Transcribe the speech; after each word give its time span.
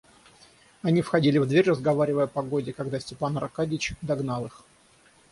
Они 0.81 1.03
входили 1.03 1.37
в 1.37 1.45
дверь, 1.47 1.69
разговаривая 1.69 2.23
о 2.23 2.27
погоде, 2.27 2.73
когда 2.73 2.99
Степан 2.99 3.37
Аркадьич 3.37 3.93
догнал 4.01 4.45
их. 4.47 4.63